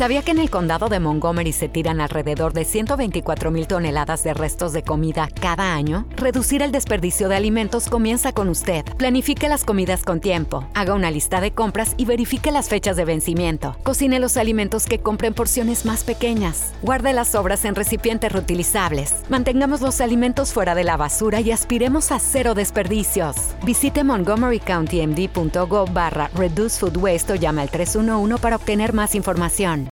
¿Sabía 0.00 0.22
que 0.22 0.30
en 0.30 0.38
el 0.38 0.48
condado 0.48 0.88
de 0.88 0.98
Montgomery 0.98 1.52
se 1.52 1.68
tiran 1.68 2.00
alrededor 2.00 2.54
de 2.54 2.64
124 2.64 3.50
mil 3.50 3.66
toneladas 3.66 4.24
de 4.24 4.32
restos 4.32 4.72
de 4.72 4.82
comida 4.82 5.28
cada 5.42 5.74
año? 5.74 6.06
Reducir 6.16 6.62
el 6.62 6.72
desperdicio 6.72 7.28
de 7.28 7.36
alimentos 7.36 7.86
comienza 7.86 8.32
con 8.32 8.48
usted. 8.48 8.82
Planifique 8.96 9.46
las 9.46 9.62
comidas 9.62 10.02
con 10.02 10.20
tiempo, 10.20 10.66
haga 10.72 10.94
una 10.94 11.10
lista 11.10 11.42
de 11.42 11.50
compras 11.50 11.92
y 11.98 12.06
verifique 12.06 12.50
las 12.50 12.70
fechas 12.70 12.96
de 12.96 13.04
vencimiento. 13.04 13.76
Cocine 13.82 14.20
los 14.20 14.38
alimentos 14.38 14.86
que 14.86 15.00
compre 15.00 15.28
en 15.28 15.34
porciones 15.34 15.84
más 15.84 16.02
pequeñas. 16.02 16.72
Guarde 16.80 17.12
las 17.12 17.28
sobras 17.28 17.66
en 17.66 17.74
recipientes 17.74 18.32
reutilizables. 18.32 19.16
Mantengamos 19.28 19.82
los 19.82 20.00
alimentos 20.00 20.54
fuera 20.54 20.74
de 20.74 20.84
la 20.84 20.96
basura 20.96 21.42
y 21.42 21.50
aspiremos 21.50 22.10
a 22.10 22.20
cero 22.20 22.54
desperdicios. 22.54 23.36
Visite 23.66 24.02
montgomerycountymd.gov 24.02 25.92
barra 25.92 26.30
o 26.34 27.34
llame 27.34 27.60
al 27.60 27.68
311 27.68 28.38
para 28.38 28.56
obtener 28.56 28.94
más 28.94 29.14
información. 29.14 29.89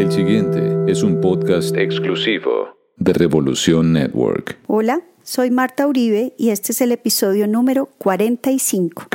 El 0.00 0.10
siguiente 0.10 0.90
es 0.90 1.02
un 1.02 1.20
podcast 1.20 1.76
exclusivo 1.76 2.70
de 2.96 3.12
Revolución 3.12 3.92
Network. 3.92 4.56
Hola, 4.66 5.02
soy 5.22 5.50
Marta 5.50 5.86
Uribe 5.86 6.32
y 6.38 6.48
este 6.48 6.72
es 6.72 6.80
el 6.80 6.92
episodio 6.92 7.46
número 7.46 7.90
45. 7.98 9.08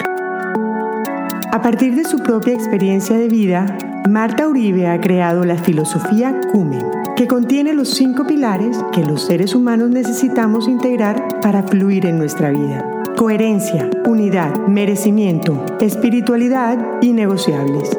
A 1.52 1.62
partir 1.64 1.96
de 1.96 2.06
su 2.06 2.20
propia 2.20 2.54
experiencia 2.54 3.18
de 3.18 3.28
vida, 3.28 3.76
Marta 4.08 4.48
Uribe 4.48 4.86
ha 4.86 5.02
creado 5.02 5.44
la 5.44 5.58
filosofía 5.58 6.40
Cumen, 6.52 6.86
que 7.16 7.26
contiene 7.26 7.74
los 7.74 7.90
cinco 7.90 8.28
pilares 8.28 8.78
que 8.94 9.04
los 9.04 9.24
seres 9.26 9.56
humanos 9.56 9.90
necesitamos 9.90 10.68
integrar 10.68 11.40
para 11.42 11.64
fluir 11.64 12.06
en 12.06 12.20
nuestra 12.20 12.52
vida. 12.52 12.88
Coherencia, 13.18 13.90
unidad, 14.06 14.56
merecimiento, 14.68 15.66
espiritualidad 15.82 16.78
y 17.02 17.12
negociables. 17.12 17.90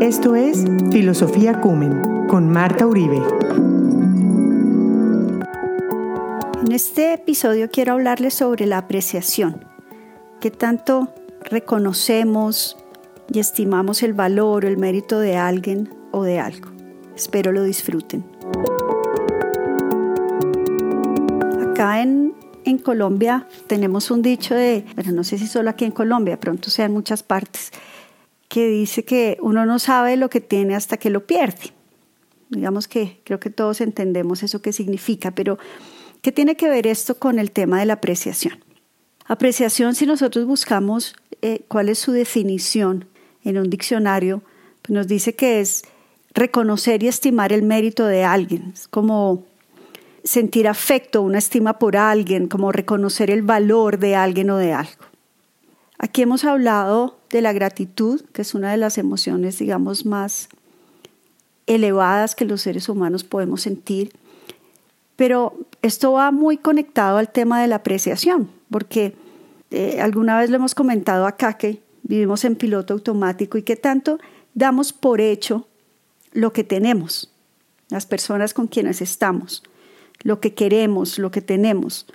Esto 0.00 0.34
es 0.34 0.64
Filosofía 0.90 1.60
Cumen 1.60 2.13
con 2.34 2.50
Marta 2.50 2.84
Uribe. 2.84 3.22
En 6.66 6.72
este 6.72 7.12
episodio 7.12 7.70
quiero 7.70 7.92
hablarles 7.92 8.34
sobre 8.34 8.66
la 8.66 8.78
apreciación, 8.78 9.64
que 10.40 10.50
tanto 10.50 11.14
reconocemos 11.44 12.76
y 13.32 13.38
estimamos 13.38 14.02
el 14.02 14.14
valor 14.14 14.64
o 14.64 14.68
el 14.68 14.78
mérito 14.78 15.20
de 15.20 15.36
alguien 15.36 15.94
o 16.10 16.24
de 16.24 16.40
algo. 16.40 16.72
Espero 17.14 17.52
lo 17.52 17.62
disfruten. 17.62 18.24
Acá 21.70 22.02
en, 22.02 22.34
en 22.64 22.78
Colombia 22.78 23.46
tenemos 23.68 24.10
un 24.10 24.22
dicho 24.22 24.56
de, 24.56 24.84
pero 24.96 25.12
no 25.12 25.22
sé 25.22 25.38
si 25.38 25.46
solo 25.46 25.70
aquí 25.70 25.84
en 25.84 25.92
Colombia, 25.92 26.40
pronto 26.40 26.68
sea 26.68 26.86
en 26.86 26.94
muchas 26.94 27.22
partes, 27.22 27.70
que 28.48 28.66
dice 28.66 29.04
que 29.04 29.38
uno 29.40 29.66
no 29.66 29.78
sabe 29.78 30.16
lo 30.16 30.28
que 30.28 30.40
tiene 30.40 30.74
hasta 30.74 30.96
que 30.96 31.10
lo 31.10 31.28
pierde. 31.28 31.72
Digamos 32.48 32.88
que 32.88 33.20
creo 33.24 33.40
que 33.40 33.50
todos 33.50 33.80
entendemos 33.80 34.42
eso 34.42 34.62
que 34.62 34.72
significa, 34.72 35.30
pero 35.30 35.58
¿qué 36.22 36.32
tiene 36.32 36.56
que 36.56 36.68
ver 36.68 36.86
esto 36.86 37.18
con 37.18 37.38
el 37.38 37.50
tema 37.50 37.80
de 37.80 37.86
la 37.86 37.94
apreciación? 37.94 38.62
Apreciación, 39.26 39.94
si 39.94 40.06
nosotros 40.06 40.46
buscamos 40.46 41.14
eh, 41.40 41.64
cuál 41.68 41.88
es 41.88 41.98
su 41.98 42.12
definición 42.12 43.06
en 43.42 43.58
un 43.58 43.70
diccionario, 43.70 44.42
pues 44.82 44.94
nos 44.94 45.08
dice 45.08 45.34
que 45.34 45.60
es 45.60 45.82
reconocer 46.34 47.02
y 47.02 47.08
estimar 47.08 47.52
el 47.52 47.62
mérito 47.62 48.06
de 48.06 48.24
alguien, 48.24 48.72
es 48.74 48.88
como 48.88 49.44
sentir 50.24 50.68
afecto, 50.68 51.22
una 51.22 51.38
estima 51.38 51.78
por 51.78 51.96
alguien, 51.96 52.48
como 52.48 52.72
reconocer 52.72 53.30
el 53.30 53.42
valor 53.42 53.98
de 53.98 54.16
alguien 54.16 54.50
o 54.50 54.56
de 54.56 54.72
algo. 54.72 55.04
Aquí 55.98 56.22
hemos 56.22 56.44
hablado 56.44 57.18
de 57.30 57.40
la 57.40 57.52
gratitud, 57.52 58.22
que 58.32 58.42
es 58.42 58.54
una 58.54 58.70
de 58.70 58.76
las 58.76 58.98
emociones, 58.98 59.58
digamos, 59.58 60.06
más 60.06 60.48
elevadas 61.66 62.34
que 62.34 62.44
los 62.44 62.62
seres 62.62 62.88
humanos 62.88 63.24
podemos 63.24 63.62
sentir, 63.62 64.12
pero 65.16 65.56
esto 65.82 66.12
va 66.12 66.30
muy 66.30 66.56
conectado 66.56 67.18
al 67.18 67.30
tema 67.30 67.60
de 67.60 67.68
la 67.68 67.76
apreciación, 67.76 68.50
porque 68.70 69.14
eh, 69.70 70.00
alguna 70.00 70.38
vez 70.38 70.50
lo 70.50 70.56
hemos 70.56 70.74
comentado 70.74 71.26
acá 71.26 71.56
que 71.56 71.80
vivimos 72.02 72.44
en 72.44 72.56
piloto 72.56 72.94
automático 72.94 73.58
y 73.58 73.62
que 73.62 73.76
tanto 73.76 74.18
damos 74.54 74.92
por 74.92 75.20
hecho 75.20 75.66
lo 76.32 76.52
que 76.52 76.64
tenemos, 76.64 77.32
las 77.88 78.06
personas 78.06 78.54
con 78.54 78.66
quienes 78.66 79.00
estamos, 79.00 79.62
lo 80.22 80.40
que 80.40 80.54
queremos, 80.54 81.18
lo 81.18 81.30
que 81.30 81.40
tenemos. 81.40 82.06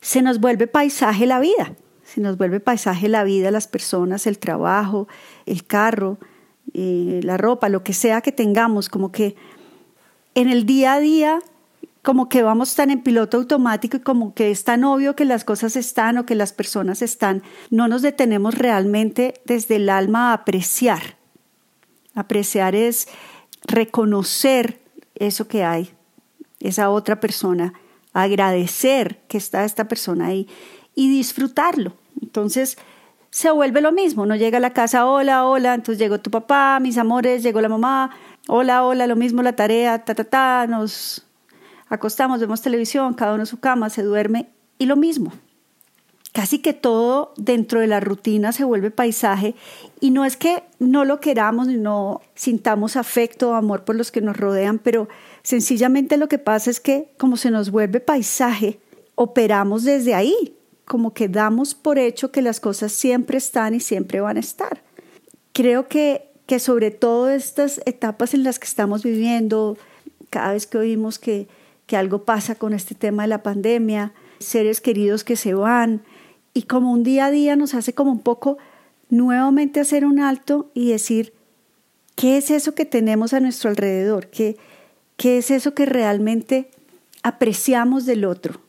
Se 0.00 0.22
nos 0.22 0.38
vuelve 0.40 0.66
paisaje 0.66 1.26
la 1.26 1.40
vida 1.40 1.74
se 2.08 2.22
nos 2.22 2.38
vuelve 2.38 2.58
paisaje 2.58 3.06
la 3.08 3.22
vida, 3.22 3.50
las 3.50 3.68
personas, 3.68 4.26
el 4.26 4.38
trabajo, 4.38 5.08
el 5.44 5.66
carro, 5.66 6.16
eh, 6.74 7.20
la 7.22 7.36
ropa, 7.36 7.68
lo 7.68 7.82
que 7.82 7.92
sea 7.92 8.20
que 8.20 8.32
tengamos, 8.32 8.88
como 8.88 9.12
que 9.12 9.36
en 10.34 10.48
el 10.48 10.66
día 10.66 10.94
a 10.94 11.00
día, 11.00 11.38
como 12.02 12.28
que 12.28 12.42
vamos 12.42 12.74
tan 12.74 12.90
en 12.90 13.02
piloto 13.02 13.36
automático 13.36 13.96
y 13.96 14.00
como 14.00 14.34
que 14.34 14.50
es 14.50 14.64
tan 14.64 14.84
obvio 14.84 15.16
que 15.16 15.24
las 15.24 15.44
cosas 15.44 15.76
están 15.76 16.18
o 16.18 16.26
que 16.26 16.34
las 16.34 16.52
personas 16.52 17.02
están, 17.02 17.42
no 17.70 17.88
nos 17.88 18.02
detenemos 18.02 18.54
realmente 18.54 19.34
desde 19.44 19.76
el 19.76 19.88
alma 19.88 20.30
a 20.30 20.34
apreciar. 20.34 21.16
Apreciar 22.14 22.74
es 22.74 23.08
reconocer 23.66 24.80
eso 25.14 25.48
que 25.48 25.64
hay, 25.64 25.90
esa 26.60 26.90
otra 26.90 27.20
persona, 27.20 27.74
agradecer 28.12 29.20
que 29.28 29.38
está 29.38 29.64
esta 29.64 29.88
persona 29.88 30.26
ahí 30.26 30.48
y 30.94 31.08
disfrutarlo. 31.08 31.94
Entonces 32.20 32.78
se 33.30 33.50
vuelve 33.50 33.80
lo 33.80 33.92
mismo, 33.92 34.26
no 34.26 34.36
llega 34.36 34.58
a 34.58 34.60
la 34.60 34.72
casa, 34.72 35.06
hola, 35.06 35.46
hola, 35.46 35.74
entonces 35.74 35.98
llegó 35.98 36.20
tu 36.20 36.30
papá, 36.30 36.78
mis 36.80 36.98
amores, 36.98 37.42
llegó 37.42 37.60
la 37.60 37.68
mamá, 37.68 38.10
hola, 38.48 38.84
hola, 38.84 39.06
lo 39.06 39.16
mismo 39.16 39.42
la 39.42 39.54
tarea, 39.54 40.04
ta, 40.04 40.14
ta, 40.14 40.24
ta, 40.24 40.66
nos 40.66 41.26
acostamos, 41.88 42.40
vemos 42.40 42.62
televisión, 42.62 43.14
cada 43.14 43.34
uno 43.34 43.42
en 43.42 43.46
su 43.46 43.60
cama, 43.60 43.90
se 43.90 44.02
duerme 44.02 44.48
y 44.78 44.86
lo 44.86 44.96
mismo. 44.96 45.32
Casi 46.32 46.60
que 46.60 46.72
todo 46.72 47.32
dentro 47.36 47.80
de 47.80 47.86
la 47.86 48.00
rutina 48.00 48.52
se 48.52 48.62
vuelve 48.62 48.90
paisaje 48.90 49.54
y 49.98 50.10
no 50.10 50.24
es 50.24 50.36
que 50.36 50.62
no 50.78 51.04
lo 51.04 51.20
queramos 51.20 51.68
no 51.68 52.20
sintamos 52.34 52.96
afecto 52.96 53.50
o 53.50 53.54
amor 53.54 53.84
por 53.84 53.96
los 53.96 54.12
que 54.12 54.20
nos 54.20 54.36
rodean, 54.36 54.78
pero 54.78 55.08
sencillamente 55.42 56.16
lo 56.16 56.28
que 56.28 56.38
pasa 56.38 56.70
es 56.70 56.80
que 56.80 57.12
como 57.18 57.36
se 57.36 57.50
nos 57.50 57.70
vuelve 57.70 58.00
paisaje, 58.00 58.78
operamos 59.14 59.84
desde 59.84 60.14
ahí, 60.14 60.57
como 60.88 61.12
que 61.12 61.28
damos 61.28 61.74
por 61.74 61.98
hecho 61.98 62.32
que 62.32 62.42
las 62.42 62.58
cosas 62.58 62.90
siempre 62.90 63.38
están 63.38 63.74
y 63.74 63.80
siempre 63.80 64.20
van 64.20 64.38
a 64.38 64.40
estar. 64.40 64.82
Creo 65.52 65.86
que, 65.86 66.28
que 66.46 66.58
sobre 66.58 66.90
todo 66.90 67.28
estas 67.28 67.80
etapas 67.86 68.34
en 68.34 68.42
las 68.42 68.58
que 68.58 68.66
estamos 68.66 69.04
viviendo, 69.04 69.76
cada 70.30 70.52
vez 70.52 70.66
que 70.66 70.78
oímos 70.78 71.18
que, 71.18 71.46
que 71.86 71.96
algo 71.96 72.24
pasa 72.24 72.56
con 72.56 72.72
este 72.72 72.94
tema 72.94 73.22
de 73.22 73.28
la 73.28 73.42
pandemia, 73.42 74.12
seres 74.40 74.80
queridos 74.80 75.24
que 75.24 75.36
se 75.36 75.54
van, 75.54 76.02
y 76.54 76.62
como 76.62 76.90
un 76.90 77.04
día 77.04 77.26
a 77.26 77.30
día 77.30 77.54
nos 77.54 77.74
hace 77.74 77.92
como 77.92 78.10
un 78.10 78.20
poco 78.20 78.58
nuevamente 79.10 79.80
hacer 79.80 80.04
un 80.04 80.18
alto 80.18 80.70
y 80.74 80.90
decir, 80.90 81.34
¿qué 82.16 82.38
es 82.38 82.50
eso 82.50 82.74
que 82.74 82.84
tenemos 82.84 83.32
a 83.32 83.40
nuestro 83.40 83.70
alrededor? 83.70 84.28
¿Qué, 84.28 84.56
qué 85.16 85.38
es 85.38 85.50
eso 85.50 85.74
que 85.74 85.86
realmente 85.86 86.70
apreciamos 87.22 88.06
del 88.06 88.24
otro? 88.24 88.67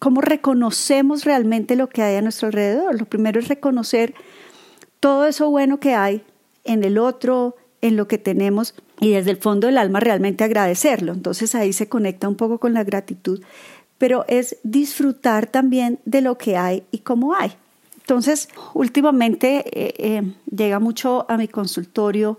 Cómo 0.00 0.22
reconocemos 0.22 1.24
realmente 1.24 1.76
lo 1.76 1.88
que 1.88 2.02
hay 2.02 2.16
a 2.16 2.22
nuestro 2.22 2.48
alrededor. 2.48 2.98
Lo 2.98 3.04
primero 3.04 3.38
es 3.38 3.46
reconocer 3.46 4.14
todo 4.98 5.26
eso 5.26 5.48
bueno 5.48 5.78
que 5.78 5.94
hay 5.94 6.24
en 6.64 6.82
el 6.82 6.98
otro, 6.98 7.54
en 7.82 7.96
lo 7.96 8.08
que 8.08 8.18
tenemos 8.18 8.74
y 8.98 9.10
desde 9.10 9.30
el 9.30 9.36
fondo 9.36 9.66
del 9.66 9.78
alma 9.78 10.00
realmente 10.00 10.42
agradecerlo. 10.42 11.12
Entonces 11.12 11.54
ahí 11.54 11.72
se 11.72 11.88
conecta 11.88 12.28
un 12.28 12.34
poco 12.34 12.58
con 12.58 12.72
la 12.72 12.82
gratitud, 12.82 13.42
pero 13.98 14.24
es 14.26 14.56
disfrutar 14.62 15.46
también 15.46 16.00
de 16.06 16.22
lo 16.22 16.38
que 16.38 16.56
hay 16.56 16.82
y 16.90 16.98
cómo 16.98 17.34
hay. 17.34 17.52
Entonces, 17.98 18.48
últimamente 18.74 19.64
eh, 19.66 19.94
eh, 19.98 20.34
llega 20.50 20.80
mucho 20.80 21.26
a 21.28 21.36
mi 21.36 21.46
consultorio 21.46 22.38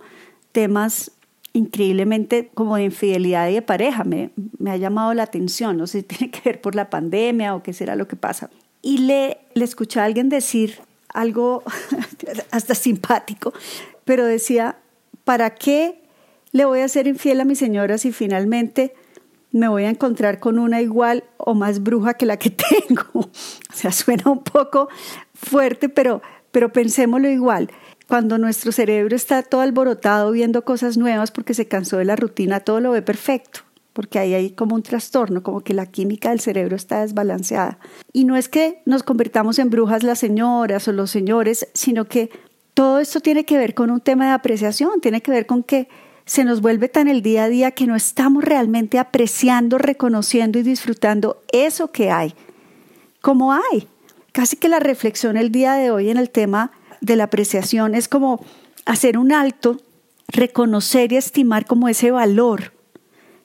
temas 0.52 1.12
increíblemente 1.54 2.50
como 2.54 2.76
de 2.78 2.84
infidelidad 2.84 3.50
y 3.50 3.56
de 3.56 3.62
pareja. 3.62 4.04
Me, 4.04 4.32
me 4.58 4.72
ha 4.72 4.78
llamado 4.78 5.14
la 5.14 5.24
atención, 5.24 5.78
no 5.78 5.88
sé 5.88 6.00
si 6.00 6.04
tiene 6.08 6.32
que 6.32 6.42
ver 6.44 6.62
por 6.62 6.76
la 6.76 6.90
pandemia 6.90 7.56
o 7.56 7.64
qué 7.64 7.74
será 7.74 7.96
lo 7.96 8.08
que 8.08 8.16
pasa. 8.16 8.50
Y 8.82 9.00
le, 9.00 9.40
le 9.54 9.66
escuché 9.66 10.00
a 10.00 10.06
alguien 10.06 10.30
decir 10.30 10.80
algo 11.10 11.64
hasta 12.52 12.76
simpático, 12.76 13.54
pero 14.06 14.26
decía, 14.26 14.78
¿para 15.24 15.52
qué 15.56 16.02
le 16.52 16.66
voy 16.66 16.80
a 16.80 16.88
ser 16.88 17.08
infiel 17.08 17.42
a 17.42 17.46
mi 17.46 17.56
señora 17.56 17.98
si 17.98 18.12
finalmente 18.12 18.94
me 19.52 19.68
voy 19.68 19.84
a 19.84 19.90
encontrar 19.90 20.40
con 20.40 20.58
una 20.58 20.82
igual 20.82 21.26
o 21.38 21.54
más 21.54 21.84
bruja 21.84 22.14
que 22.16 22.26
la 22.26 22.38
que 22.38 22.50
tengo? 22.88 23.10
o 23.14 23.74
sea, 23.74 23.92
suena 23.92 24.32
un 24.32 24.44
poco 24.44 24.90
fuerte, 25.34 25.90
pero, 25.90 26.22
pero 26.52 26.72
pensémoslo 26.72 27.30
igual 27.30 27.70
cuando 28.12 28.38
nuestro 28.38 28.74
cerebro 28.74 29.16
está 29.16 29.42
todo 29.42 29.62
alborotado 29.62 30.34
viendo 30.34 30.66
cosas 30.66 30.98
nuevas 30.98 31.32
porque 31.32 31.54
se 31.54 31.70
cansó 31.70 31.96
de 31.96 32.04
la 32.04 32.18
rutina, 32.18 32.60
todo 32.60 32.82
lo 32.82 32.92
ve 32.92 33.02
perfecto. 33.02 33.62
porque 33.94 34.20
ahí 34.20 34.34
hay 34.34 34.50
como 34.50 34.76
un 34.76 34.84
trastorno, 34.84 35.44
como 35.44 35.62
que 35.62 35.74
la 35.74 35.86
química 35.86 36.32
del 36.32 36.42
cerebro 36.42 36.76
está 36.76 37.00
desbalanceada. 37.00 37.80
Y 38.12 38.26
no 38.26 38.36
es 38.36 38.50
que 38.50 38.82
nos 38.86 39.04
convirtamos 39.04 39.60
en 39.60 39.70
brujas 39.70 40.04
las 40.04 40.20
señoras 40.20 40.90
o 40.90 40.92
los 40.92 41.10
señores, 41.10 41.70
sino 41.74 42.04
que 42.10 42.30
todo 42.74 43.00
esto 43.00 43.22
tiene 43.22 43.46
que 43.46 43.58
ver 43.58 43.74
con 43.74 43.90
un 43.90 44.02
tema 44.02 44.26
de 44.26 44.32
apreciación, 44.32 45.00
tiene 45.00 45.22
que 45.22 45.32
ver 45.32 45.46
con 45.46 45.64
que 45.64 45.88
se 46.26 46.44
nos 46.44 46.60
vuelve 46.60 46.90
tan 46.90 47.08
el 47.08 47.22
día 47.22 47.46
a 47.46 47.50
día 47.50 47.72
que 47.72 47.88
no 47.88 47.96
estamos 47.96 48.44
realmente 48.44 49.00
apreciando, 49.00 49.78
reconociendo 49.78 50.60
y 50.60 50.64
disfrutando 50.64 51.42
eso 51.54 51.94
que 51.94 52.12
hay, 52.12 52.34
como 53.22 53.54
hay. 53.54 53.88
Casi 54.34 54.58
que 54.58 54.68
la 54.68 54.80
reflexión 54.80 55.38
el 55.38 55.50
día 55.50 55.76
de 55.76 55.92
hoy 55.92 56.10
en 56.10 56.18
el 56.18 56.30
tema 56.30 56.74
de 57.02 57.16
la 57.16 57.26
apreciación 57.26 57.96
es 57.96 58.08
como 58.08 58.44
hacer 58.86 59.18
un 59.18 59.32
alto, 59.32 59.78
reconocer 60.28 61.12
y 61.12 61.18
estimar 61.18 61.66
como 61.66 61.90
ese 61.90 62.12
valor, 62.12 62.74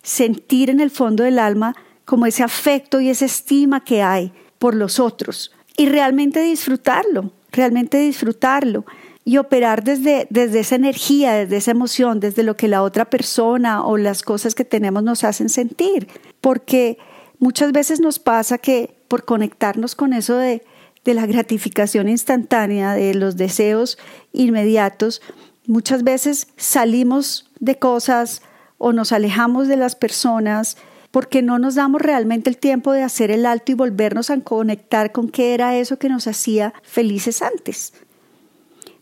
sentir 0.02 0.70
en 0.70 0.80
el 0.80 0.90
fondo 0.90 1.24
del 1.24 1.38
alma 1.38 1.74
como 2.04 2.26
ese 2.26 2.42
afecto 2.42 3.00
y 3.00 3.08
esa 3.08 3.24
estima 3.24 3.82
que 3.82 4.02
hay 4.02 4.32
por 4.58 4.74
los 4.74 5.00
otros 5.00 5.52
y 5.76 5.86
realmente 5.86 6.40
disfrutarlo, 6.40 7.32
realmente 7.50 7.98
disfrutarlo 7.98 8.84
y 9.24 9.38
operar 9.38 9.82
desde, 9.82 10.28
desde 10.30 10.60
esa 10.60 10.76
energía, 10.76 11.32
desde 11.32 11.56
esa 11.56 11.72
emoción, 11.72 12.20
desde 12.20 12.44
lo 12.44 12.56
que 12.56 12.68
la 12.68 12.82
otra 12.82 13.06
persona 13.06 13.84
o 13.84 13.96
las 13.96 14.22
cosas 14.22 14.54
que 14.54 14.64
tenemos 14.64 15.02
nos 15.02 15.24
hacen 15.24 15.48
sentir. 15.48 16.06
Porque 16.40 16.96
muchas 17.40 17.72
veces 17.72 18.00
nos 18.00 18.20
pasa 18.20 18.58
que 18.58 18.96
por 19.08 19.24
conectarnos 19.24 19.96
con 19.96 20.12
eso 20.12 20.36
de, 20.36 20.62
de 21.06 21.14
la 21.14 21.24
gratificación 21.24 22.08
instantánea, 22.08 22.92
de 22.92 23.14
los 23.14 23.36
deseos 23.36 23.96
inmediatos, 24.32 25.22
muchas 25.66 26.02
veces 26.02 26.48
salimos 26.56 27.48
de 27.60 27.78
cosas 27.78 28.42
o 28.76 28.92
nos 28.92 29.12
alejamos 29.12 29.68
de 29.68 29.76
las 29.76 29.94
personas 29.94 30.76
porque 31.12 31.42
no 31.42 31.58
nos 31.58 31.76
damos 31.76 32.02
realmente 32.02 32.50
el 32.50 32.58
tiempo 32.58 32.92
de 32.92 33.02
hacer 33.02 33.30
el 33.30 33.46
alto 33.46 33.72
y 33.72 33.76
volvernos 33.76 34.30
a 34.30 34.40
conectar 34.40 35.12
con 35.12 35.30
qué 35.30 35.54
era 35.54 35.76
eso 35.76 35.98
que 35.98 36.08
nos 36.08 36.26
hacía 36.26 36.74
felices 36.82 37.40
antes. 37.40 37.94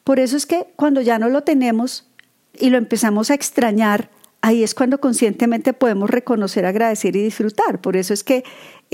Por 0.04 0.20
eso 0.20 0.36
es 0.36 0.44
que 0.44 0.66
cuando 0.76 1.00
ya 1.00 1.18
no 1.18 1.30
lo 1.30 1.42
tenemos 1.42 2.06
y 2.52 2.68
lo 2.68 2.76
empezamos 2.76 3.30
a 3.30 3.34
extrañar, 3.34 4.10
ahí 4.42 4.62
es 4.62 4.74
cuando 4.74 5.00
conscientemente 5.00 5.72
podemos 5.72 6.10
reconocer, 6.10 6.66
agradecer 6.66 7.16
y 7.16 7.22
disfrutar. 7.22 7.80
Por 7.80 7.96
eso 7.96 8.12
es 8.12 8.22
que 8.22 8.44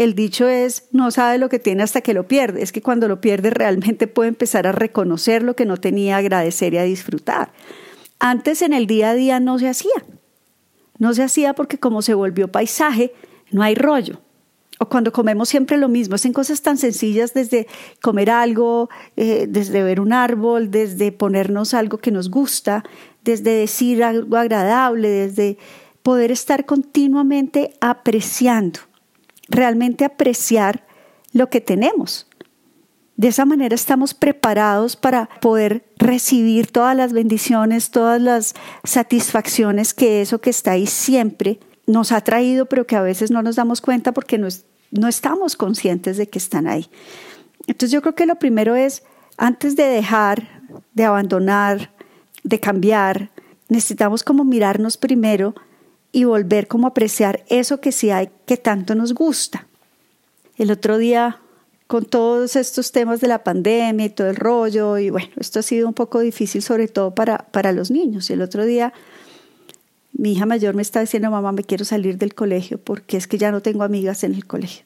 el 0.03 0.15
dicho 0.15 0.49
es, 0.49 0.85
no 0.93 1.11
sabe 1.11 1.39
lo 1.39 1.49
que 1.49 1.59
tiene 1.59 1.83
hasta 1.83 2.01
que 2.01 2.15
lo 2.15 2.27
pierde. 2.27 2.63
Es 2.63 2.73
que 2.73 2.83
cuando 2.83 3.09
lo 3.09 3.21
pierde 3.21 3.51
realmente 3.51 4.07
puede 4.07 4.29
empezar 4.29 4.67
a 4.67 4.73
reconocer 4.73 5.43
lo 5.43 5.55
que 5.55 5.67
no 5.67 5.77
tenía, 5.77 6.17
agradecer 6.17 6.75
y 6.75 6.79
a 6.79 6.85
disfrutar. 6.85 7.53
Antes 8.19 8.63
en 8.63 8.73
el 8.73 8.87
día 8.87 9.11
a 9.11 9.15
día 9.15 9.41
no 9.41 9.59
se 9.59 9.69
hacía. 9.69 10.05
No 10.99 11.13
se 11.15 11.23
hacía 11.23 11.55
porque 11.55 11.79
como 11.79 12.03
se 12.03 12.15
volvió 12.15 12.49
paisaje, 12.49 13.13
no 13.51 13.63
hay 13.63 13.75
rollo 13.75 14.21
o 14.83 14.89
cuando 14.89 15.13
comemos 15.13 15.51
siempre 15.51 15.77
lo 15.77 15.91
mismo, 15.91 16.15
es 16.15 16.27
cosas 16.33 16.63
tan 16.63 16.79
sencillas 16.79 17.35
desde 17.35 17.67
comer 18.01 18.31
algo, 18.31 18.89
eh, 19.15 19.45
desde 19.47 19.83
ver 19.83 20.01
un 20.01 20.15
árbol, 20.15 20.71
desde 20.71 21.13
ponernos 21.13 21.75
algo 21.75 21.99
que 21.99 22.11
nos 22.11 22.31
gusta, 22.31 22.83
desde 23.23 23.51
decir 23.51 24.03
algo 24.03 24.39
agradable, 24.39 25.11
desde 25.11 25.59
poder 26.03 26.31
estar 26.33 26.65
continuamente 26.65 27.75
apreciando, 27.83 28.81
realmente 29.51 30.05
apreciar 30.05 30.87
lo 31.33 31.51
que 31.51 31.61
tenemos. 31.61 32.27
De 33.17 33.29
esa 33.29 33.45
manera 33.45 33.75
estamos 33.75 34.15
preparados 34.15 34.97
para 34.97 35.29
poder 35.41 35.85
recibir 35.99 36.69
todas 36.69 36.97
las 36.97 37.13
bendiciones, 37.13 37.91
todas 37.91 38.21
las 38.23 38.55
satisfacciones 38.83 39.93
que 39.93 40.23
eso 40.23 40.41
que 40.41 40.49
está 40.49 40.73
ahí 40.73 40.87
siempre 40.87 41.61
nos 41.87 42.13
ha 42.13 42.23
traído, 42.23 42.65
pero 42.67 42.87
que 42.87 42.97
a 42.97 43.03
veces 43.03 43.31
no 43.31 43.43
nos 43.43 43.57
damos 43.57 43.83
cuenta 43.83 44.13
porque 44.13 44.39
no, 44.39 44.49
no 44.91 45.09
estamos 45.09 45.57
conscientes 45.57 46.17
de 46.17 46.31
que 46.31 46.39
están 46.39 46.67
ahí. 46.67 46.89
Entonces 47.67 47.91
yo 47.91 48.01
creo 48.01 48.15
que 48.15 48.25
lo 48.25 48.37
primero 48.37 48.75
es, 48.75 49.03
antes 49.37 49.77
de 49.77 49.85
dejar, 49.85 50.63
de 50.95 51.05
abandonar, 51.05 51.93
de 52.43 52.59
cambiar, 52.59 53.31
necesitamos 53.69 54.23
como 54.23 54.45
mirarnos 54.45 54.97
primero 54.97 55.55
y 56.13 56.25
volver 56.25 56.67
como 56.67 56.87
a 56.87 56.91
apreciar 56.91 57.45
eso 57.49 57.81
que 57.81 57.93
sí 57.93 58.11
hay, 58.11 58.31
que 58.47 58.57
tanto 58.57 58.95
nos 58.95 59.15
gusta. 59.15 59.67
El 60.57 60.71
otro 60.71 60.99
día, 60.99 61.39
con 61.87 62.05
todos 62.05 62.57
estos 62.57 62.93
temas 62.93 63.21
de 63.21 63.29
la 63.29 63.45
pandemia 63.45 64.07
y 64.07 64.11
todo 64.11 64.29
el 64.29 64.37
rollo, 64.37 64.99
y 64.99 65.11
bueno, 65.11 65.31
esto 65.37 65.61
ha 65.61 65.63
sido 65.63 65.89
un 65.89 65.95
poco 65.95 66.21
difícil 66.21 66.63
sobre 66.63 66.89
todo 66.89 67.15
para, 67.15 67.39
para 67.39 67.73
los 67.73 67.91
niños. 67.91 68.31
Y 68.31 68.35
el 68.35 68.43
otro 68.43 68.65
día 68.65 68.93
mi 70.13 70.33
hija 70.33 70.47
mayor 70.47 70.75
me 70.75 70.83
está 70.83 71.01
diciendo, 71.01 71.31
mamá, 71.31 71.53
me 71.53 71.65
quiero 71.65 71.85
salir 71.85 72.19
del 72.19 72.35
colegio 72.35 72.79
porque 72.79 73.17
es 73.17 73.27
que 73.27 73.39
ya 73.39 73.51
no 73.51 73.63
tengo 73.63 73.85
amigas 73.85 74.25
en 74.25 74.35
el 74.35 74.47
colegio. 74.47 74.85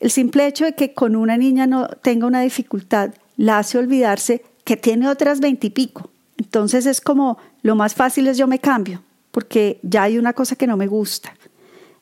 El 0.00 0.10
simple 0.10 0.46
hecho 0.46 0.64
de 0.64 0.74
que 0.74 0.94
con 0.94 1.16
una 1.16 1.36
niña 1.36 1.66
no 1.66 1.88
tenga 1.88 2.26
una 2.26 2.40
dificultad 2.40 3.10
la 3.36 3.58
hace 3.58 3.78
olvidarse 3.78 4.44
que 4.64 4.76
tiene 4.76 5.08
otras 5.08 5.40
veintipico. 5.40 6.10
Entonces 6.38 6.86
es 6.86 7.00
como 7.00 7.38
lo 7.62 7.76
más 7.76 7.94
fácil 7.94 8.28
es 8.28 8.38
yo 8.38 8.46
me 8.46 8.58
cambio, 8.58 9.02
porque 9.36 9.80
ya 9.82 10.04
hay 10.04 10.16
una 10.16 10.32
cosa 10.32 10.56
que 10.56 10.66
no 10.66 10.78
me 10.78 10.86
gusta. 10.86 11.36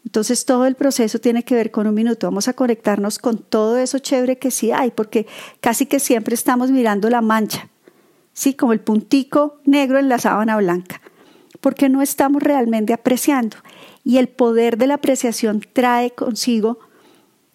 Entonces 0.04 0.44
todo 0.44 0.66
el 0.66 0.76
proceso 0.76 1.18
tiene 1.18 1.42
que 1.42 1.56
ver 1.56 1.72
con 1.72 1.88
un 1.88 1.94
minuto. 1.94 2.28
Vamos 2.28 2.46
a 2.46 2.52
conectarnos 2.52 3.18
con 3.18 3.38
todo 3.38 3.76
eso 3.76 3.98
chévere 3.98 4.38
que 4.38 4.52
sí 4.52 4.70
hay, 4.70 4.92
porque 4.92 5.26
casi 5.58 5.86
que 5.86 5.98
siempre 5.98 6.36
estamos 6.36 6.70
mirando 6.70 7.10
la 7.10 7.22
mancha, 7.22 7.70
sí, 8.32 8.54
como 8.54 8.72
el 8.72 8.78
puntico 8.78 9.58
negro 9.64 9.98
en 9.98 10.08
la 10.08 10.20
sábana 10.20 10.56
blanca 10.58 11.00
porque 11.60 11.88
no 11.88 12.02
estamos 12.02 12.40
realmente 12.40 12.92
apreciando. 12.92 13.56
Y 14.04 14.18
el 14.18 14.28
poder 14.28 14.78
de 14.78 14.86
la 14.86 14.94
apreciación 14.94 15.60
trae 15.72 16.12
consigo 16.12 16.78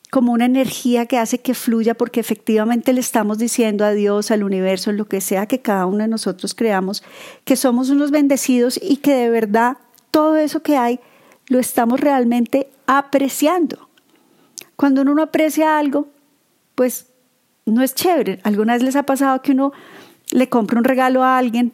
como 0.09 0.31
una 0.31 0.45
energía 0.45 1.05
que 1.05 1.17
hace 1.17 1.39
que 1.39 1.53
fluya 1.53 1.93
porque 1.93 2.19
efectivamente 2.19 2.93
le 2.93 2.99
estamos 2.99 3.37
diciendo 3.37 3.85
a 3.85 3.91
Dios, 3.91 4.31
al 4.31 4.43
universo, 4.43 4.91
lo 4.91 5.05
que 5.05 5.21
sea 5.21 5.45
que 5.45 5.59
cada 5.59 5.85
uno 5.85 5.99
de 5.99 6.07
nosotros 6.07 6.55
creamos, 6.55 7.03
que 7.43 7.55
somos 7.55 7.89
unos 7.89 8.09
bendecidos 8.09 8.79
y 8.81 8.97
que 8.97 9.13
de 9.13 9.29
verdad 9.29 9.77
todo 10.11 10.35
eso 10.37 10.61
que 10.63 10.77
hay 10.77 10.99
lo 11.47 11.59
estamos 11.59 11.99
realmente 11.99 12.69
apreciando. 12.87 13.89
Cuando 14.75 15.01
uno 15.01 15.13
no 15.13 15.23
aprecia 15.23 15.77
algo, 15.77 16.07
pues 16.73 17.07
no 17.65 17.83
es 17.83 17.93
chévere. 17.93 18.39
¿Alguna 18.43 18.73
vez 18.73 18.83
les 18.83 18.95
ha 18.95 19.03
pasado 19.03 19.41
que 19.41 19.51
uno 19.51 19.73
le 20.31 20.49
compra 20.49 20.79
un 20.79 20.85
regalo 20.85 21.23
a 21.23 21.37
alguien 21.37 21.71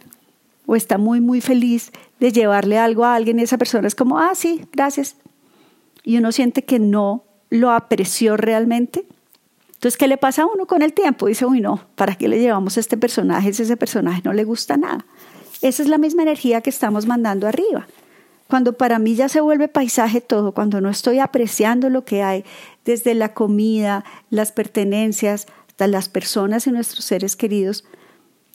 o 0.65 0.75
está 0.75 0.97
muy, 0.97 1.21
muy 1.21 1.39
feliz 1.39 1.91
de 2.19 2.31
llevarle 2.31 2.77
algo 2.77 3.05
a 3.05 3.15
alguien 3.15 3.39
y 3.39 3.43
esa 3.43 3.57
persona 3.57 3.88
es 3.88 3.95
como, 3.95 4.19
ah, 4.19 4.33
sí, 4.35 4.65
gracias. 4.71 5.15
Y 6.03 6.17
uno 6.17 6.31
siente 6.31 6.63
que 6.63 6.79
no 6.79 7.23
lo 7.55 7.71
apreció 7.71 8.37
realmente. 8.37 9.05
Entonces, 9.73 9.97
¿qué 9.97 10.07
le 10.07 10.17
pasa 10.17 10.43
a 10.43 10.45
uno 10.45 10.65
con 10.65 10.81
el 10.81 10.93
tiempo? 10.93 11.27
Dice, 11.27 11.45
uy, 11.45 11.61
no, 11.61 11.81
¿para 11.95 12.15
qué 12.15 12.27
le 12.27 12.39
llevamos 12.39 12.77
a 12.77 12.79
este 12.79 12.97
personaje 12.97 13.53
si 13.53 13.63
ese 13.63 13.77
personaje 13.77 14.21
no 14.23 14.33
le 14.33 14.43
gusta 14.43 14.77
nada? 14.77 15.05
Esa 15.62 15.83
es 15.83 15.89
la 15.89 15.97
misma 15.97 16.24
energía 16.24 16.62
que 16.62 16.69
estamos 16.69 17.05
mandando 17.05 17.47
arriba. 17.47 17.88
Cuando 18.47 18.74
para 18.74 19.00
mí 19.00 19.15
ya 19.15 19.27
se 19.27 19.41
vuelve 19.41 19.67
paisaje 19.67 20.21
todo, 20.21 20.53
cuando 20.53 20.79
no 20.79 20.89
estoy 20.89 21.19
apreciando 21.19 21.89
lo 21.89 22.05
que 22.05 22.21
hay, 22.21 22.45
desde 22.83 23.15
la 23.15 23.33
comida, 23.33 24.05
las 24.29 24.51
pertenencias, 24.51 25.47
hasta 25.67 25.88
las 25.88 26.09
personas 26.09 26.67
y 26.67 26.71
nuestros 26.71 27.05
seres 27.05 27.35
queridos, 27.35 27.83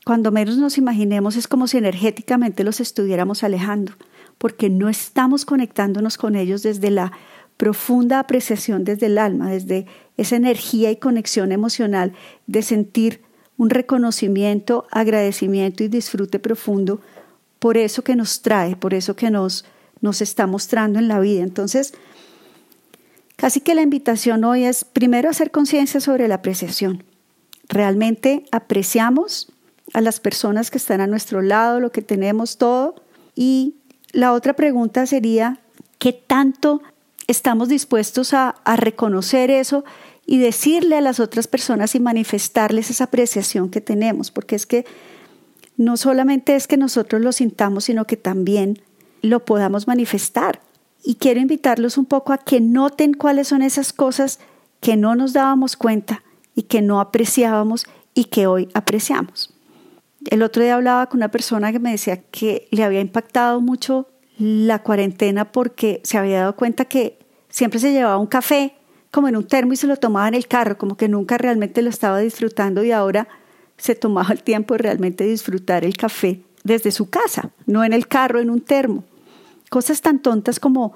cuando 0.04 0.32
menos 0.32 0.56
nos 0.56 0.78
imaginemos 0.78 1.36
es 1.36 1.48
como 1.48 1.66
si 1.66 1.76
energéticamente 1.76 2.64
los 2.64 2.80
estuviéramos 2.80 3.42
alejando, 3.42 3.92
porque 4.38 4.70
no 4.70 4.88
estamos 4.88 5.44
conectándonos 5.44 6.16
con 6.16 6.36
ellos 6.36 6.62
desde 6.62 6.90
la 6.90 7.12
profunda 7.60 8.20
apreciación 8.20 8.84
desde 8.84 9.04
el 9.04 9.18
alma, 9.18 9.50
desde 9.50 9.84
esa 10.16 10.36
energía 10.36 10.90
y 10.90 10.96
conexión 10.96 11.52
emocional 11.52 12.14
de 12.46 12.62
sentir 12.62 13.20
un 13.58 13.68
reconocimiento, 13.68 14.86
agradecimiento 14.90 15.84
y 15.84 15.88
disfrute 15.88 16.38
profundo 16.38 17.02
por 17.58 17.76
eso 17.76 18.02
que 18.02 18.16
nos 18.16 18.40
trae, 18.40 18.76
por 18.76 18.94
eso 18.94 19.14
que 19.14 19.30
nos, 19.30 19.66
nos 20.00 20.22
está 20.22 20.46
mostrando 20.46 20.98
en 20.98 21.06
la 21.06 21.20
vida. 21.20 21.42
Entonces, 21.42 21.92
casi 23.36 23.60
que 23.60 23.74
la 23.74 23.82
invitación 23.82 24.42
hoy 24.44 24.64
es 24.64 24.86
primero 24.86 25.28
hacer 25.28 25.50
conciencia 25.50 26.00
sobre 26.00 26.28
la 26.28 26.36
apreciación. 26.36 27.04
¿Realmente 27.68 28.46
apreciamos 28.52 29.52
a 29.92 30.00
las 30.00 30.18
personas 30.18 30.70
que 30.70 30.78
están 30.78 31.02
a 31.02 31.06
nuestro 31.06 31.42
lado, 31.42 31.78
lo 31.78 31.92
que 31.92 32.00
tenemos 32.00 32.56
todo. 32.56 32.94
Y 33.34 33.74
la 34.12 34.32
otra 34.32 34.54
pregunta 34.54 35.04
sería, 35.04 35.60
¿qué 35.98 36.14
tanto 36.14 36.80
estamos 37.30 37.68
dispuestos 37.68 38.34
a, 38.34 38.54
reconocer 38.76 39.50
eso 39.50 39.84
y 40.26 40.38
decirle 40.38 40.96
a 40.96 41.00
las 41.00 41.20
otras 41.20 41.46
personas 41.46 41.94
y 41.94 42.00
manifestarles 42.00 42.90
esa 42.90 43.04
apreciación 43.04 43.70
que 43.70 43.80
tenemos? 43.80 44.30
Porque 44.30 44.56
es 44.56 44.66
que 44.66 44.84
no 45.76 45.96
solamente 45.96 46.56
es 46.56 46.66
que 46.66 46.76
nosotros 46.76 47.22
lo 47.22 47.32
sintamos, 47.32 47.84
sino 47.84 48.04
que 48.04 48.16
también 48.16 48.82
lo 49.22 49.44
podamos 49.44 49.86
manifestar. 49.86 50.60
Y 51.02 51.14
quiero 51.14 51.40
invitarlos 51.40 51.96
un 51.96 52.04
poco 52.04 52.32
a 52.32 52.38
que 52.38 52.60
noten 52.60 53.14
cuáles 53.14 53.48
son 53.48 53.62
esas 53.62 53.92
cosas 53.92 54.38
que 54.80 54.96
no 54.96 55.14
nos 55.14 55.32
dábamos 55.32 55.76
cuenta 55.76 56.22
y 56.54 56.64
que 56.64 56.82
no 56.82 57.00
apreciábamos 57.00 57.86
y 58.14 58.24
que 58.24 58.46
hoy 58.46 58.68
apreciamos. 58.74 59.54
El 60.28 60.42
otro 60.42 60.62
día 60.62 60.74
hablaba 60.74 61.06
con 61.06 61.18
una 61.18 61.30
persona 61.30 61.72
que 61.72 61.78
me 61.78 61.92
decía 61.92 62.22
que 62.22 62.68
le 62.70 62.84
había 62.84 63.00
impactado 63.00 63.60
mucho 63.60 64.08
la 64.38 64.82
cuarentena 64.82 65.52
porque 65.52 66.00
se 66.04 66.18
había 66.18 66.40
dado 66.40 66.56
cuenta 66.56 66.86
que 66.86 67.19
siempre 67.50 67.78
se 67.78 67.92
llevaba 67.92 68.18
un 68.18 68.26
café 68.26 68.74
como 69.10 69.28
en 69.28 69.36
un 69.36 69.46
termo 69.46 69.72
y 69.72 69.76
se 69.76 69.86
lo 69.86 69.96
tomaba 69.96 70.28
en 70.28 70.34
el 70.34 70.46
carro, 70.46 70.78
como 70.78 70.96
que 70.96 71.08
nunca 71.08 71.36
realmente 71.36 71.82
lo 71.82 71.90
estaba 71.90 72.20
disfrutando 72.20 72.82
y 72.84 72.92
ahora 72.92 73.28
se 73.76 73.94
tomaba 73.94 74.32
el 74.32 74.42
tiempo 74.42 74.74
de 74.74 74.78
realmente 74.78 75.24
disfrutar 75.24 75.84
el 75.84 75.96
café 75.96 76.40
desde 76.64 76.92
su 76.92 77.10
casa, 77.10 77.50
no 77.66 77.84
en 77.84 77.92
el 77.92 78.06
carro, 78.06 78.40
en 78.40 78.50
un 78.50 78.60
termo. 78.60 79.04
Cosas 79.68 80.00
tan 80.00 80.20
tontas 80.20 80.60
como 80.60 80.94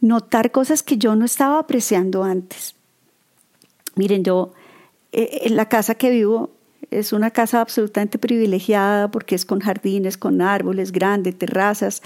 notar 0.00 0.50
cosas 0.50 0.82
que 0.82 0.98
yo 0.98 1.16
no 1.16 1.24
estaba 1.24 1.58
apreciando 1.58 2.24
antes. 2.24 2.74
Miren, 3.94 4.24
yo 4.24 4.52
eh, 5.12 5.42
en 5.44 5.56
la 5.56 5.68
casa 5.68 5.94
que 5.94 6.10
vivo 6.10 6.50
es 6.90 7.12
una 7.12 7.30
casa 7.30 7.60
absolutamente 7.60 8.18
privilegiada 8.18 9.10
porque 9.10 9.34
es 9.34 9.44
con 9.44 9.60
jardines, 9.60 10.18
con 10.18 10.42
árboles 10.42 10.92
grandes, 10.92 11.38
terrazas. 11.38 12.02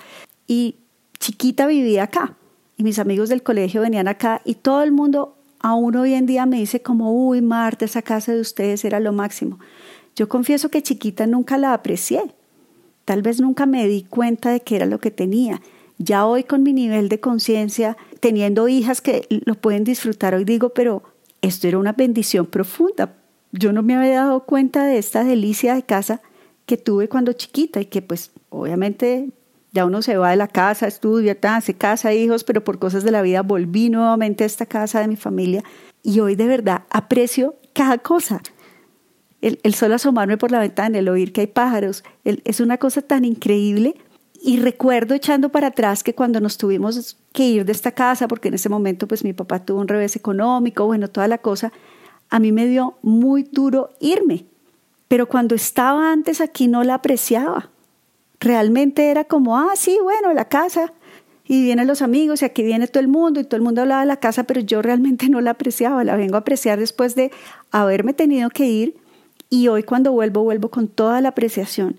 Y 0.47 0.76
chiquita 1.19 1.67
vivía 1.67 2.05
acá. 2.05 2.37
Y 2.79 2.85
mis 2.85 3.01
amigos 3.01 3.29
del 3.29 3.43
colegio 3.43 3.81
venían 3.81 4.07
acá 4.07 4.41
y 4.45 4.55
todo 4.55 4.85
el 4.85 4.93
mundo 4.93 5.37
aún 5.59 5.97
hoy 5.97 6.15
en 6.15 6.27
día 6.27 6.47
me 6.47 6.59
dice 6.59 6.81
como, 6.81 7.13
uy, 7.13 7.43
Marta, 7.43 7.85
esa 7.85 8.03
casa 8.03 8.33
de 8.33 8.41
ustedes 8.41 8.85
era 8.85 9.01
lo 9.01 9.13
máximo. 9.13 9.59
Yo 10.15 10.29
confieso 10.29 10.69
que 10.69 10.81
chiquita 10.81 11.27
nunca 11.27 11.59
la 11.59 11.75
aprecié. 11.75 12.23
Tal 13.05 13.23
vez 13.23 13.41
nunca 13.41 13.67
me 13.67 13.89
di 13.89 14.05
cuenta 14.05 14.51
de 14.51 14.61
que 14.61 14.77
era 14.77 14.87
lo 14.87 15.01
que 15.01 15.11
tenía. 15.11 15.61
Ya 15.99 16.25
hoy 16.25 16.45
con 16.45 16.63
mi 16.63 16.73
nivel 16.73 17.09
de 17.09 17.19
conciencia, 17.19 17.97
teniendo 18.21 18.69
hijas 18.69 19.01
que 19.01 19.27
lo 19.29 19.57
pueden 19.57 19.83
disfrutar, 19.83 20.35
hoy 20.35 20.45
digo, 20.45 20.69
pero 20.69 21.03
esto 21.43 21.67
era 21.67 21.79
una 21.79 21.95
bendición 21.95 22.47
profunda. 22.47 23.17
Yo 23.51 23.73
no 23.73 23.83
me 23.83 23.97
había 23.97 24.21
dado 24.21 24.45
cuenta 24.45 24.85
de 24.85 24.99
esta 24.99 25.25
delicia 25.25 25.75
de 25.75 25.83
casa 25.83 26.21
que 26.65 26.77
tuve 26.77 27.09
cuando 27.09 27.33
chiquita 27.33 27.81
y 27.81 27.87
que 27.87 28.03
pues 28.03 28.31
obviamente 28.51 29.31
ya 29.73 29.85
uno 29.85 30.03
se 30.03 30.17
va 30.17 30.31
de 30.31 30.37
la 30.37 30.49
casa, 30.49 30.87
estudia, 30.87 31.37
se 31.61 31.75
casa, 31.75 32.15
hijos, 32.15 32.45
pero 32.45 32.65
por 32.65 32.79
cosas 32.79 33.05
de 33.05 33.11
la 33.11 33.23
vida 33.23 33.43
volví 33.43 33.91
nuevamente 33.91 34.45
a 34.45 34.47
esta 34.47 34.67
casa 34.67 35.01
de 35.01 35.09
mi 35.09 35.17
familia 35.17 35.63
y 36.03 36.21
hoy 36.21 36.37
de 36.37 36.47
verdad 36.47 36.85
aprecio 36.91 37.57
cada 37.75 37.99
cosa. 37.99 38.41
El, 39.41 39.75
solo 39.75 39.95
asomarme 39.95 40.37
por 40.37 40.51
la 40.51 40.59
ventana, 40.59 40.99
el 40.99 41.09
oír 41.09 41.33
que 41.33 41.43
hay 41.43 41.47
pájaros, 41.47 42.03
es 42.25 42.61
una 42.61 42.79
cosa 42.79 43.03
tan 43.03 43.25
increíble. 43.25 43.95
Y 44.41 44.59
recuerdo 44.59 45.15
echando 45.15 45.49
para 45.49 45.69
atrás 45.69 46.05
que 46.05 46.15
cuando 46.15 46.41
nos 46.41 46.59
tuvimos 46.59 47.19
que 47.33 47.45
ir 47.45 47.65
de 47.65 47.73
esta 47.73 47.93
casa, 47.93 48.29
porque 48.29 48.49
en 48.49 48.55
ese 48.55 48.69
momento 48.69 49.09
pues 49.09 49.25
mi 49.25 49.33
papá 49.33 49.65
tuvo 49.65 49.81
un 49.81 49.89
revés 49.89 50.15
económico, 50.15 50.87
bueno, 50.87 51.09
toda 51.09 51.27
la 51.27 51.39
cosa, 51.39 51.73
a 52.31 52.39
mí 52.39 52.53
me 52.53 52.67
dio 52.67 52.99
muy 53.03 53.43
duro 53.43 53.91
irme. 54.01 54.47
Pero 55.09 55.29
cuando 55.29 55.55
estaba 55.55 56.13
antes 56.13 56.41
aquí 56.41 56.69
no 56.69 56.85
la 56.85 56.95
apreciaba 56.95 57.71
realmente 58.40 59.11
era 59.11 59.25
como, 59.25 59.59
ah, 59.59 59.73
sí, 59.75 59.99
bueno, 60.02 60.33
la 60.33 60.47
casa, 60.47 60.92
y 61.49 61.62
vienen 61.62 61.87
los 61.87 62.02
amigos 62.02 62.42
y 62.42 62.45
aquí 62.45 62.62
viene 62.62 62.87
todo 62.87 63.00
el 63.00 63.09
mundo 63.09 63.40
y 63.40 63.45
todo 63.45 63.57
el 63.57 63.62
mundo 63.62 63.80
hablaba 63.80 64.02
de 64.02 64.07
la 64.07 64.18
casa, 64.18 64.45
pero 64.45 64.61
yo 64.61 64.83
realmente 64.83 65.30
no 65.30 65.40
la 65.40 65.52
apreciaba, 65.52 66.04
la 66.04 66.14
vengo 66.14 66.37
a 66.37 66.40
apreciar 66.40 66.78
después 66.78 67.14
de 67.14 67.33
haberme 67.71 68.12
tenido 68.12 68.50
que 68.50 68.66
ir 68.66 68.97
y 69.49 69.68
hoy 69.68 69.83
cuando 69.83 70.12
vuelvo, 70.12 70.45
vuelvo 70.45 70.68
con 70.68 70.88
toda 70.88 71.23
la 71.23 71.30
apreciación 71.30 71.97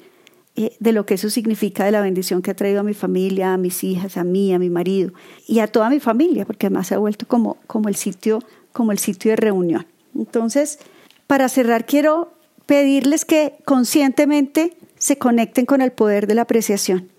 eh, 0.55 0.75
de 0.79 0.91
lo 0.93 1.05
que 1.07 1.15
eso 1.15 1.31
significa, 1.31 1.83
de 1.83 1.91
la 1.91 2.01
bendición 2.01 2.43
que 2.43 2.51
ha 2.51 2.55
traído 2.55 2.81
a 2.81 2.83
mi 2.83 2.93
familia, 2.93 3.53
a 3.53 3.57
mis 3.57 3.83
hijas, 3.83 4.17
a 4.17 4.23
mí, 4.23 4.53
a 4.53 4.59
mi 4.59 4.69
marido 4.69 5.13
y 5.47 5.59
a 5.59 5.67
toda 5.67 5.89
mi 5.89 5.99
familia, 5.99 6.45
porque 6.45 6.67
además 6.67 6.87
se 6.87 6.95
ha 6.95 6.99
vuelto 6.99 7.27
como, 7.27 7.57
como, 7.65 7.89
el, 7.89 7.95
sitio, 7.95 8.43
como 8.71 8.91
el 8.91 8.99
sitio 8.99 9.31
de 9.31 9.37
reunión. 9.37 9.87
Entonces, 10.15 10.77
para 11.25 11.49
cerrar, 11.49 11.87
quiero 11.87 12.33
pedirles 12.67 13.25
que 13.25 13.55
conscientemente 13.65 14.77
se 14.99 15.17
conecten 15.17 15.65
con 15.65 15.81
el 15.81 15.91
poder 15.91 16.27
de 16.27 16.35
la 16.35 16.43
apreciación. 16.43 17.09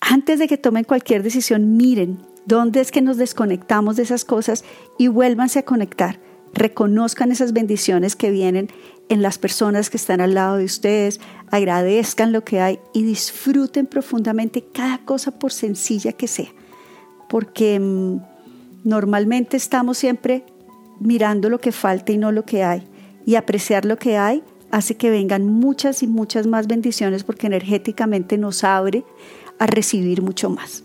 Antes 0.00 0.38
de 0.38 0.48
que 0.48 0.56
tomen 0.56 0.84
cualquier 0.84 1.22
decisión, 1.22 1.76
miren 1.76 2.18
dónde 2.46 2.80
es 2.80 2.90
que 2.90 3.02
nos 3.02 3.16
desconectamos 3.16 3.96
de 3.96 4.04
esas 4.04 4.24
cosas 4.24 4.64
y 4.98 5.08
vuélvanse 5.08 5.58
a 5.58 5.64
conectar. 5.64 6.18
Reconozcan 6.52 7.32
esas 7.32 7.52
bendiciones 7.52 8.14
que 8.16 8.30
vienen 8.30 8.68
en 9.08 9.22
las 9.22 9.38
personas 9.38 9.90
que 9.90 9.96
están 9.96 10.20
al 10.20 10.34
lado 10.34 10.56
de 10.56 10.64
ustedes, 10.64 11.20
agradezcan 11.50 12.32
lo 12.32 12.44
que 12.44 12.60
hay 12.60 12.78
y 12.94 13.02
disfruten 13.02 13.86
profundamente 13.86 14.64
cada 14.72 14.98
cosa 14.98 15.32
por 15.32 15.52
sencilla 15.52 16.12
que 16.12 16.28
sea. 16.28 16.52
Porque 17.28 17.78
mm, 17.80 18.20
normalmente 18.84 19.56
estamos 19.56 19.98
siempre 19.98 20.44
mirando 21.00 21.50
lo 21.50 21.60
que 21.60 21.72
falta 21.72 22.12
y 22.12 22.18
no 22.18 22.32
lo 22.32 22.44
que 22.44 22.62
hay. 22.62 22.86
Y 23.26 23.34
apreciar 23.34 23.84
lo 23.84 23.96
que 23.96 24.16
hay 24.16 24.42
hace 24.70 24.96
que 24.96 25.10
vengan 25.10 25.46
muchas 25.46 26.02
y 26.02 26.06
muchas 26.06 26.46
más 26.46 26.66
bendiciones 26.66 27.24
porque 27.24 27.46
energéticamente 27.46 28.38
nos 28.38 28.64
abre 28.64 29.04
a 29.58 29.66
recibir 29.66 30.22
mucho 30.22 30.50
más. 30.50 30.84